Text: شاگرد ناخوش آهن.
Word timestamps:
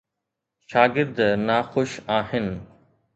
شاگرد 0.69 1.19
ناخوش 1.21 1.91
آهن. 2.07 2.47